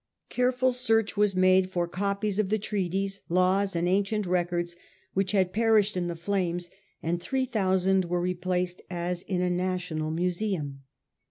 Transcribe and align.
Careful 0.29 0.71
search 0.71 1.15
was 1.15 1.35
made 1.35 1.69
for 1.69 1.87
copies 1.87 2.39
of 2.39 2.49
the 2.49 2.57
treaties, 2.57 3.21
laws, 3.29 3.75
and 3.75 3.87
ancient 3.87 4.25
records 4.25 4.75
which 5.13 5.31
had 5.31 5.53
perished 5.53 5.95
in 5.95 6.07
the 6.07 6.15
flames, 6.15 6.71
and 7.03 7.21
three 7.21 7.45
thousand 7.45 8.05
were 8.05 8.19
replaced, 8.19 8.81
as 8.89 9.21
in 9.21 9.41
a 9.41 9.49
national 9.51 10.09
museunx 10.11 10.71
A. 10.79 10.79